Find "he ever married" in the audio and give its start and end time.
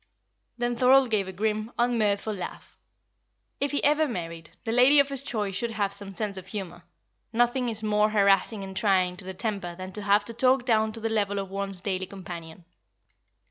3.69-4.49